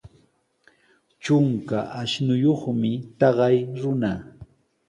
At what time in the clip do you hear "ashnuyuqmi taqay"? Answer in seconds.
2.01-3.57